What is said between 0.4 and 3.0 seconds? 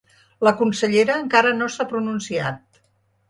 La consellera encara no s’ha pronunciat.